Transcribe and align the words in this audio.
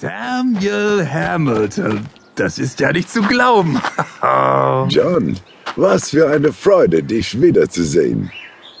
Samuel 0.00 1.06
Hamilton. 1.10 2.06
Das 2.34 2.58
ist 2.58 2.78
ja 2.78 2.92
nicht 2.92 3.10
zu 3.10 3.22
glauben. 3.22 3.80
John, 4.88 5.36
was 5.76 6.10
für 6.10 6.28
eine 6.28 6.52
Freude, 6.52 7.02
dich 7.02 7.40
wiederzusehen. 7.40 8.30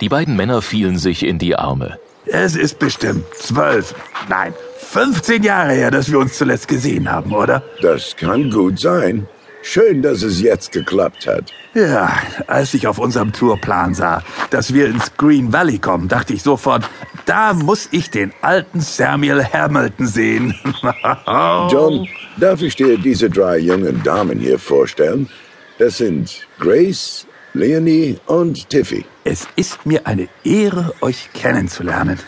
Die 0.00 0.08
beiden 0.08 0.34
Männer 0.34 0.62
fielen 0.62 0.98
sich 0.98 1.24
in 1.24 1.38
die 1.38 1.54
Arme. 1.56 1.98
Es 2.26 2.56
ist 2.56 2.78
bestimmt 2.78 3.24
zwölf, 3.34 3.94
nein, 4.28 4.54
15 4.78 5.42
Jahre 5.42 5.72
her, 5.72 5.90
dass 5.90 6.10
wir 6.10 6.18
uns 6.18 6.38
zuletzt 6.38 6.68
gesehen 6.68 7.10
haben, 7.10 7.32
oder? 7.32 7.62
Das 7.82 8.16
kann 8.16 8.50
gut 8.50 8.80
sein. 8.80 9.28
Schön, 9.66 10.02
dass 10.02 10.22
es 10.22 10.42
jetzt 10.42 10.72
geklappt 10.72 11.26
hat. 11.26 11.50
Ja, 11.72 12.12
als 12.46 12.74
ich 12.74 12.86
auf 12.86 12.98
unserem 12.98 13.32
Tourplan 13.32 13.94
sah, 13.94 14.22
dass 14.50 14.74
wir 14.74 14.86
ins 14.86 15.16
Green 15.16 15.54
Valley 15.54 15.78
kommen, 15.78 16.06
dachte 16.06 16.34
ich 16.34 16.42
sofort, 16.42 16.88
da 17.24 17.54
muss 17.54 17.88
ich 17.90 18.10
den 18.10 18.34
alten 18.42 18.82
Samuel 18.82 19.42
Hamilton 19.42 20.06
sehen. 20.06 20.54
John, 21.70 22.06
darf 22.36 22.60
ich 22.60 22.76
dir 22.76 22.98
diese 22.98 23.30
drei 23.30 23.56
jungen 23.56 24.02
Damen 24.02 24.38
hier 24.38 24.58
vorstellen? 24.58 25.30
Das 25.78 25.96
sind 25.96 26.46
Grace, 26.60 27.26
Leonie 27.54 28.18
und 28.26 28.68
Tiffy. 28.68 29.06
Es 29.24 29.48
ist 29.56 29.86
mir 29.86 30.06
eine 30.06 30.28
Ehre, 30.44 30.92
euch 31.00 31.30
kennenzulernen. 31.32 32.18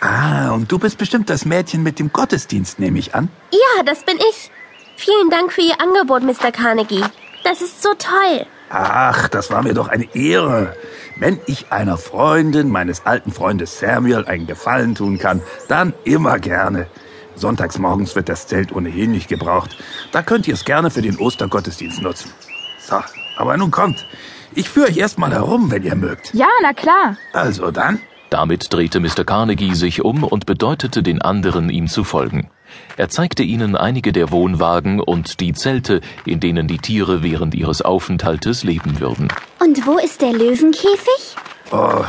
Ah, 0.00 0.50
und 0.50 0.70
du 0.72 0.80
bist 0.80 0.98
bestimmt 0.98 1.30
das 1.30 1.44
Mädchen 1.44 1.84
mit 1.84 2.00
dem 2.00 2.12
Gottesdienst, 2.12 2.80
nehme 2.80 2.98
ich 2.98 3.14
an. 3.14 3.28
Ja, 3.52 3.84
das 3.84 4.04
bin 4.04 4.16
ich. 4.16 4.50
Vielen 4.96 5.30
Dank 5.30 5.52
für 5.52 5.60
Ihr 5.60 5.80
Angebot, 5.80 6.22
Mr. 6.22 6.50
Carnegie. 6.50 7.04
Das 7.44 7.60
ist 7.60 7.82
so 7.82 7.90
toll. 7.90 8.46
Ach, 8.70 9.28
das 9.28 9.50
war 9.50 9.62
mir 9.62 9.74
doch 9.74 9.88
eine 9.88 10.14
Ehre. 10.14 10.74
Wenn 11.18 11.38
ich 11.46 11.70
einer 11.70 11.98
Freundin 11.98 12.70
meines 12.70 13.06
alten 13.06 13.30
Freundes 13.30 13.78
Samuel 13.78 14.24
einen 14.24 14.46
Gefallen 14.46 14.94
tun 14.94 15.18
kann, 15.18 15.42
dann 15.68 15.92
immer 16.04 16.38
gerne. 16.38 16.86
Sonntags 17.34 17.78
morgens 17.78 18.16
wird 18.16 18.28
das 18.28 18.46
Zelt 18.46 18.72
ohnehin 18.72 19.12
nicht 19.12 19.28
gebraucht. 19.28 19.76
Da 20.12 20.22
könnt 20.22 20.48
ihr 20.48 20.54
es 20.54 20.64
gerne 20.64 20.90
für 20.90 21.02
den 21.02 21.18
Ostergottesdienst 21.18 22.02
nutzen. 22.02 22.32
So, 22.80 23.00
aber 23.36 23.56
nun 23.56 23.70
kommt. 23.70 24.06
Ich 24.54 24.70
führe 24.70 24.88
euch 24.88 24.96
erstmal 24.96 25.32
herum, 25.32 25.70
wenn 25.70 25.82
ihr 25.82 25.94
mögt. 25.94 26.32
Ja, 26.32 26.48
na 26.62 26.72
klar. 26.72 27.16
Also 27.34 27.70
dann. 27.70 28.00
Damit 28.30 28.72
drehte 28.72 29.00
Mr. 29.00 29.24
Carnegie 29.24 29.74
sich 29.74 30.04
um 30.04 30.24
und 30.24 30.46
bedeutete 30.46 31.02
den 31.02 31.22
anderen, 31.22 31.70
ihm 31.70 31.86
zu 31.86 32.04
folgen. 32.04 32.50
Er 32.96 33.08
zeigte 33.08 33.42
ihnen 33.42 33.76
einige 33.76 34.12
der 34.12 34.30
Wohnwagen 34.30 35.00
und 35.00 35.40
die 35.40 35.52
Zelte, 35.52 36.00
in 36.24 36.40
denen 36.40 36.66
die 36.66 36.78
Tiere 36.78 37.22
während 37.22 37.54
ihres 37.54 37.82
Aufenthaltes 37.82 38.64
leben 38.64 39.00
würden. 39.00 39.28
Und 39.60 39.86
wo 39.86 39.98
ist 39.98 40.22
der 40.22 40.32
Löwenkäfig? 40.32 41.36
Oh, 41.70 42.04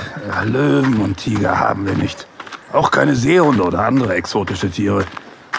Löwen 0.45 0.99
und 1.01 1.17
Tiger 1.17 1.59
haben 1.59 1.85
wir 1.85 1.95
nicht. 1.95 2.27
Auch 2.73 2.91
keine 2.91 3.15
Seehunde 3.15 3.63
oder 3.63 3.85
andere 3.85 4.15
exotische 4.15 4.69
Tiere. 4.69 5.05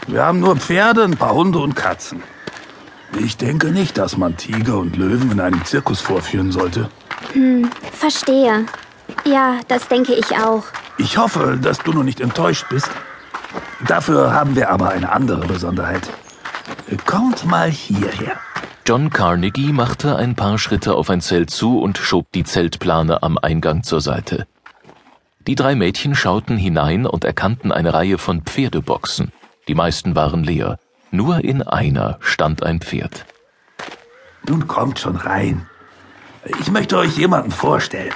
Wir 0.06 0.25
haben 0.25 0.41
nur 0.41 0.56
Pferde, 0.56 1.05
ein 1.05 1.17
paar 1.17 1.34
Hunde 1.34 1.59
und 1.59 1.75
Katzen. 1.75 2.22
Ich 3.19 3.37
denke 3.37 3.69
nicht, 3.69 3.97
dass 3.98 4.17
man 4.17 4.37
Tiger 4.37 4.78
und 4.78 4.97
Löwen 4.97 5.31
in 5.33 5.41
einem 5.41 5.65
Zirkus 5.65 6.00
vorführen 6.00 6.53
sollte. 6.53 6.89
Hm, 7.33 7.70
verstehe. 7.93 8.67
Ja, 9.31 9.61
das 9.69 9.89
denke 9.89 10.15
ich 10.15 10.37
auch. 10.39 10.65
Ich 10.97 11.19
hoffe, 11.19 11.59
dass 11.61 11.79
du 11.79 11.93
noch 11.93 12.03
nicht 12.03 12.21
enttäuscht 12.21 12.67
bist. 12.71 12.91
Dafür 13.87 14.33
haben 14.33 14.57
wir 14.57 14.71
aber 14.71 14.89
eine 14.91 15.12
andere 15.12 15.47
Besonderheit. 15.47 16.09
Kommt 17.05 17.45
mal 17.45 17.71
hierher. 17.71 18.37
John 18.87 19.11
Carnegie 19.11 19.73
machte 19.73 20.17
ein 20.17 20.34
paar 20.34 20.59
Schritte 20.59 20.95
auf 20.95 21.11
ein 21.11 21.21
Zelt 21.21 21.51
zu 21.51 21.79
und 21.79 21.99
schob 21.99 22.33
die 22.33 22.45
Zeltplane 22.45 23.23
am 23.23 23.37
Eingang 23.37 23.83
zur 23.83 24.01
Seite. 24.01 24.47
Die 25.47 25.55
drei 25.55 25.75
Mädchen 25.75 26.15
schauten 26.15 26.56
hinein 26.56 27.05
und 27.05 27.25
erkannten 27.25 27.71
eine 27.71 27.93
Reihe 27.93 28.17
von 28.17 28.43
Pferdeboxen. 28.43 29.33
Die 29.67 29.75
meisten 29.75 30.17
waren 30.17 30.43
leer. 30.43 30.79
Nur 31.11 31.45
in 31.45 31.62
einer 31.62 32.19
stand 32.21 32.62
ein 32.62 32.81
Pferd. 32.81 33.27
Nun 34.47 34.67
kommt 34.67 34.99
schon 34.99 35.17
rein. 35.17 35.67
Ich 36.61 36.71
möchte 36.71 36.97
euch 36.97 37.17
jemanden 37.19 37.50
vorstellen. 37.50 38.15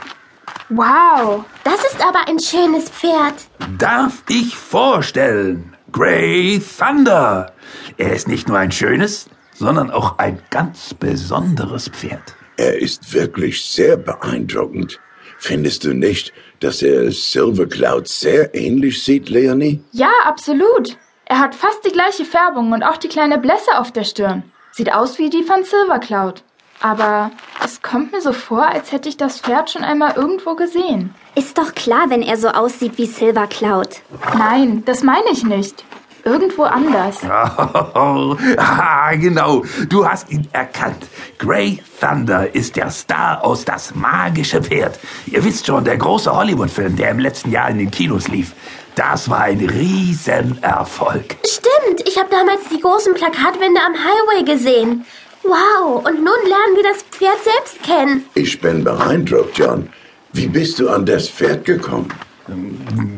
Wow. 0.75 1.44
Das 1.65 1.84
ist 1.84 2.00
aber 2.00 2.27
ein 2.28 2.38
schönes 2.41 2.88
Pferd. 2.88 3.34
Darf 3.78 4.22
ich 4.28 4.56
vorstellen? 4.56 5.77
Grey 5.93 6.62
Thunder. 6.78 7.53
Er 7.99 8.15
ist 8.15 8.27
nicht 8.27 8.49
nur 8.49 8.59
ein 8.59 8.72
schönes, 8.72 9.28
sondern 9.55 9.91
auch 9.91 10.19
ein 10.19 10.43
ganz 10.49 10.94
besonderes 10.94 11.88
Pferd. 11.88 12.34
Er 12.56 12.81
ist 12.81 13.12
wirklich 13.12 13.62
sehr 13.65 13.99
beeindruckend. 13.99 14.99
Findest 15.38 15.84
du 15.84 15.93
nicht, 15.93 16.32
dass 16.61 16.81
er 16.81 17.11
Silver 17.11 17.66
Cloud 17.66 18.09
sehr 18.09 18.55
ähnlich 18.55 19.03
sieht, 19.03 19.28
Leonie? 19.28 19.84
Ja, 19.91 20.11
absolut. 20.25 20.97
Er 21.27 21.38
hat 21.38 21.55
fast 21.55 21.84
die 21.84 21.93
gleiche 21.93 22.25
Färbung 22.25 22.72
und 22.72 22.82
auch 22.82 22.97
die 22.97 23.09
kleine 23.09 23.38
Blässe 23.38 23.78
auf 23.78 23.93
der 23.93 24.05
Stirn. 24.05 24.44
Sieht 24.71 24.93
aus 24.93 25.19
wie 25.19 25.28
die 25.28 25.43
von 25.43 25.65
Silver 25.65 25.99
Cloud. 25.99 26.44
Aber 26.82 27.31
es 27.65 27.81
kommt 27.81 28.10
mir 28.10 28.20
so 28.20 28.32
vor, 28.32 28.66
als 28.66 28.91
hätte 28.91 29.09
ich 29.09 29.16
das 29.16 29.41
Pferd 29.41 29.70
schon 29.70 29.84
einmal 29.84 30.15
irgendwo 30.16 30.56
gesehen. 30.56 31.15
Ist 31.37 31.56
doch 31.56 31.75
klar, 31.75 32.06
wenn 32.09 32.22
er 32.22 32.37
so 32.37 32.48
aussieht 32.48 32.98
wie 32.98 33.06
Silver 33.06 33.47
Cloud. 33.47 34.03
Nein, 34.37 34.82
das 34.84 35.04
meine 35.04 35.31
ich 35.31 35.44
nicht. 35.44 35.84
Irgendwo 36.25 36.65
anders. 36.65 37.20
Oh, 37.25 38.37
ah, 38.56 39.15
genau. 39.15 39.65
Du 39.88 40.06
hast 40.06 40.31
ihn 40.31 40.47
erkannt. 40.53 41.06
Grey 41.38 41.81
Thunder 42.00 42.54
ist 42.54 42.76
der 42.76 42.91
Star 42.91 43.44
aus 43.44 43.64
Das 43.64 43.94
magische 43.94 44.62
Pferd. 44.62 44.99
Ihr 45.26 45.44
wisst 45.44 45.66
schon, 45.66 45.84
der 45.84 45.97
große 45.97 46.34
Hollywood-Film, 46.34 46.97
der 46.97 47.10
im 47.10 47.19
letzten 47.19 47.50
Jahr 47.50 47.70
in 47.70 47.78
den 47.78 47.91
Kinos 47.91 48.28
lief. 48.28 48.53
Das 48.94 49.31
war 49.31 49.41
ein 49.41 49.59
Riesenerfolg. 49.59 51.37
Stimmt, 51.47 52.06
ich 52.06 52.19
habe 52.19 52.28
damals 52.31 52.69
die 52.70 52.81
großen 52.81 53.14
Plakatwände 53.14 53.81
am 53.81 53.94
Highway 53.94 54.44
gesehen. 54.44 55.06
Wow, 55.43 56.05
und 56.05 56.17
nun 56.17 56.43
lernen 56.47 56.77
wir 56.77 56.85
das 56.85 57.03
Pferd 57.03 57.43
selbst 57.43 57.83
kennen. 57.83 58.25
Ich 58.35 58.61
bin 58.61 58.85
beeindruckt, 58.85 59.59
John. 59.59 59.89
Wie 60.33 60.47
bist 60.47 60.79
du 60.79 60.89
an 60.89 61.05
das 61.05 61.29
Pferd 61.29 61.65
gekommen? 61.65 62.09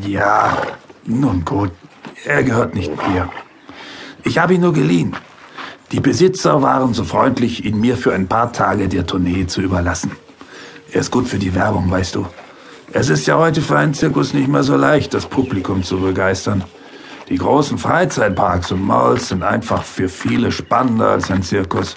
Ja, 0.07 0.57
nun 1.05 1.45
gut. 1.45 1.71
Er 2.25 2.43
gehört 2.43 2.75
nicht 2.75 2.91
mir. 3.09 3.29
Ich 4.25 4.39
habe 4.39 4.55
ihn 4.55 4.63
nur 4.63 4.73
geliehen. 4.73 5.15
Die 5.93 6.01
Besitzer 6.01 6.63
waren 6.63 6.95
so 6.95 7.05
freundlich, 7.05 7.65
ihn 7.65 7.79
mir 7.79 7.97
für 7.97 8.15
ein 8.15 8.27
paar 8.27 8.53
Tage 8.53 8.89
der 8.89 9.07
Tournee 9.07 9.47
zu 9.47 9.61
überlassen. 9.61 10.13
Er 10.91 11.01
ist 11.01 11.11
gut 11.11 11.29
für 11.29 11.39
die 11.39 11.55
Werbung, 11.55 11.91
weißt 11.91 12.15
du. 12.15 12.27
Es 12.93 13.11
ist 13.11 13.27
ja 13.27 13.37
heute 13.37 13.61
für 13.61 13.77
einen 13.77 13.93
Zirkus 13.93 14.33
nicht 14.33 14.49
mehr 14.49 14.63
so 14.63 14.77
leicht, 14.77 15.13
das 15.13 15.27
Publikum 15.27 15.83
zu 15.83 16.01
begeistern. 16.01 16.65
Die 17.29 17.37
großen 17.37 17.79
Freizeitparks 17.79 18.73
und 18.73 18.87
Malls 18.87 19.29
sind 19.29 19.43
einfach 19.43 19.83
für 19.83 20.09
viele 20.09 20.53
spannender 20.53 21.11
als 21.11 21.31
ein 21.31 21.43
Zirkus. 21.43 21.97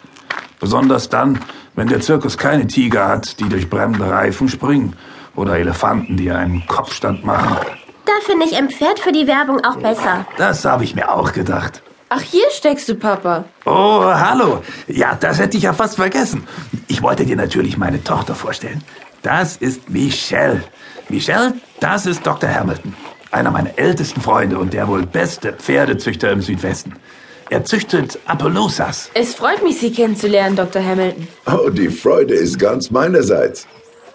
Besonders 0.60 1.10
dann, 1.10 1.40
wenn 1.76 1.88
der 1.88 2.02
Zirkus 2.02 2.38
keine 2.38 2.68
Tiger 2.68 3.08
hat, 3.08 3.40
die 3.40 3.48
durch 3.48 3.70
brennende 3.70 4.10
Reifen 4.10 4.50
springen. 4.50 4.96
Oder 5.36 5.58
Elefanten, 5.60 6.18
die 6.18 6.32
einen 6.32 6.66
Kopfstand 6.66 7.24
machen. 7.24 7.58
Da 8.06 8.14
finde 8.26 8.46
ich 8.46 8.56
ein 8.56 8.70
Pferd 8.70 9.00
für 9.00 9.12
die 9.12 9.28
Werbung 9.28 9.64
auch 9.64 9.76
besser. 9.76 10.26
Das 10.38 10.66
habe 10.66 10.84
ich 10.84 10.96
mir 10.96 11.12
auch 11.12 11.32
gedacht. 11.32 11.84
Ach, 12.10 12.22
hier 12.22 12.50
steckst 12.52 12.88
du, 12.88 12.96
Papa. 12.96 13.44
Oh, 13.66 14.06
hallo. 14.06 14.64
Ja, 14.88 15.16
das 15.20 15.40
hätte 15.40 15.58
ich 15.58 15.64
ja 15.64 15.74
fast 15.74 15.98
vergessen. 15.98 16.48
Ich 16.88 17.04
wollte 17.04 17.26
dir 17.26 17.36
natürlich 17.36 17.78
meine 17.78 18.02
Tochter 18.04 18.34
vorstellen. 18.34 18.82
Das 19.22 19.58
ist 19.58 19.90
Michelle. 19.90 20.64
Michelle, 21.10 21.54
das 21.82 22.06
ist 22.06 22.26
Dr. 22.26 22.50
Hamilton. 22.50 22.96
Einer 23.32 23.52
meiner 23.52 23.78
ältesten 23.78 24.22
Freunde 24.22 24.58
und 24.58 24.74
der 24.74 24.88
wohl 24.88 25.06
beste 25.06 25.52
Pferdezüchter 25.52 26.32
im 26.32 26.42
Südwesten. 26.42 26.94
Er 27.50 27.64
züchtet 27.64 28.20
Appaloosas. 28.26 29.10
Es 29.14 29.36
freut 29.36 29.64
mich, 29.64 29.80
Sie 29.80 29.92
kennenzulernen, 29.92 30.58
Dr. 30.58 30.84
Hamilton. 30.84 31.28
Oh, 31.46 31.70
die 31.70 31.88
Freude 31.88 32.34
ist 32.34 32.60
ganz 32.60 32.92
meinerseits. 32.92 33.66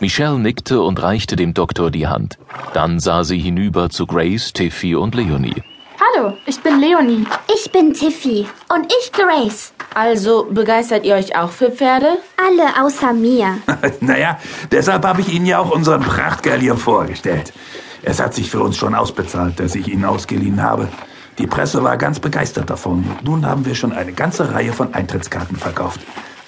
Michelle 0.00 0.38
nickte 0.38 0.82
und 0.82 1.02
reichte 1.02 1.36
dem 1.36 1.54
Doktor 1.54 1.90
die 1.90 2.06
Hand. 2.06 2.38
Dann 2.74 3.00
sah 3.00 3.24
sie 3.24 3.38
hinüber 3.38 3.88
zu 3.88 4.06
Grace, 4.06 4.52
Tiffy 4.52 4.94
und 4.96 5.14
Leonie. 5.14 5.62
Hallo, 5.98 6.34
ich 6.44 6.60
bin 6.60 6.78
Leonie. 6.80 7.24
Ich 7.54 7.70
bin 7.72 7.94
Tiffy. 7.94 8.46
Und 8.68 8.92
ich 9.00 9.12
Grace. 9.12 9.72
Also, 9.94 10.46
begeistert 10.50 11.06
ihr 11.06 11.14
euch 11.14 11.34
auch 11.34 11.50
für 11.50 11.70
Pferde? 11.70 12.18
Alle 12.36 12.84
außer 12.84 13.14
mir. 13.14 13.58
naja, 14.00 14.38
deshalb 14.70 15.06
habe 15.06 15.22
ich 15.22 15.32
Ihnen 15.32 15.46
ja 15.46 15.58
auch 15.58 15.70
unseren 15.70 16.02
Prachtgalier 16.02 16.76
vorgestellt. 16.76 17.52
Es 18.02 18.20
hat 18.20 18.34
sich 18.34 18.50
für 18.50 18.60
uns 18.60 18.76
schon 18.76 18.94
ausbezahlt, 18.94 19.58
dass 19.60 19.74
ich 19.74 19.88
ihn 19.88 20.04
ausgeliehen 20.04 20.62
habe. 20.62 20.88
Die 21.38 21.46
Presse 21.46 21.82
war 21.82 21.96
ganz 21.96 22.20
begeistert 22.20 22.68
davon. 22.68 23.04
Nun 23.24 23.46
haben 23.46 23.64
wir 23.64 23.74
schon 23.74 23.92
eine 23.92 24.12
ganze 24.12 24.52
Reihe 24.52 24.72
von 24.72 24.92
Eintrittskarten 24.92 25.56
verkauft. 25.56 26.00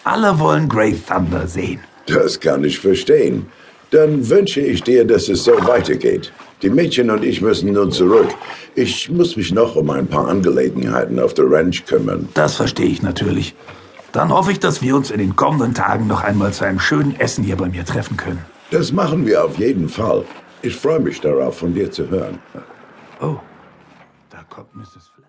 Alle 0.05 0.39
wollen 0.39 0.69
Grey 0.69 0.95
Thunder 0.95 1.47
sehen. 1.47 1.81
Das 2.07 2.39
kann 2.39 2.65
ich 2.65 2.79
verstehen. 2.79 3.47
Dann 3.91 4.29
wünsche 4.29 4.61
ich 4.61 4.83
dir, 4.83 5.07
dass 5.07 5.29
es 5.29 5.45
so 5.45 5.53
weitergeht. 5.67 6.33
Die 6.63 6.69
Mädchen 6.69 7.11
und 7.11 7.25
ich 7.25 7.41
müssen 7.41 7.73
nun 7.73 7.93
zurück. 7.93 8.29
Ich 8.75 9.11
muss 9.11 9.37
mich 9.37 9.53
noch 9.53 9.77
um 9.77 9.89
ein 9.91 10.07
paar 10.07 10.29
Angelegenheiten 10.29 11.19
auf 11.19 11.33
der 11.35 11.51
Ranch 11.51 11.85
kümmern. 11.87 12.29
Das 12.35 12.57
verstehe 12.57 12.87
ich 12.87 13.03
natürlich. 13.03 13.55
Dann 14.13 14.31
hoffe 14.33 14.53
ich, 14.53 14.61
dass 14.61 14.83
wir 14.83 14.95
uns 14.95 15.11
in 15.11 15.19
den 15.19 15.35
kommenden 15.37 15.75
Tagen 15.75 16.07
noch 16.07 16.23
einmal 16.23 16.53
zu 16.53 16.65
einem 16.65 16.81
schönen 16.81 17.19
Essen 17.19 17.45
hier 17.45 17.57
bei 17.57 17.69
mir 17.69 17.85
treffen 17.85 18.17
können. 18.17 18.45
Das 18.71 18.93
machen 18.93 19.27
wir 19.27 19.45
auf 19.45 19.59
jeden 19.59 19.89
Fall. 19.89 20.25
Ich 20.63 20.77
freue 20.77 21.01
mich 21.01 21.21
darauf, 21.21 21.59
von 21.59 21.75
dir 21.75 21.91
zu 21.91 22.09
hören. 22.09 22.39
Oh, 23.21 23.37
da 24.49 24.55
kommt 24.55 24.75
Mrs. 24.75 25.09
Flynn. 25.09 25.23